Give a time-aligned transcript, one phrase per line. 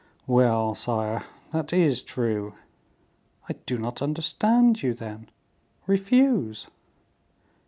[0.25, 2.55] "Well, sire, that is true."
[3.47, 5.29] "I do not understand you, then;
[5.85, 6.69] refuse."